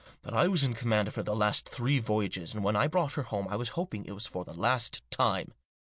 But 0.23 0.33
I 0.33 0.47
was 0.47 0.63
in 0.63 0.73
command 0.73 1.07
of 1.07 1.13
her 1.13 1.21
the 1.21 1.35
last 1.35 1.69
three 1.69 1.99
voyages; 1.99 2.55
and 2.55 2.63
when 2.63 2.75
I 2.75 2.87
brought 2.87 3.13
her 3.13 3.21
home 3.21 3.47
I 3.47 3.55
was 3.55 3.69
hoping 3.77 4.03
it 4.05 4.13
was 4.13 4.25
for 4.25 4.43
the 4.43 4.59
last 4.59 5.03
time." 5.11 5.53